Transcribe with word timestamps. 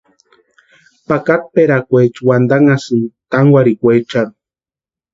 Pakatperakwaecha 1.07 2.21
waxatʼanhasïnti 2.29 3.13
tankwarhikweecharhu. 3.31 4.35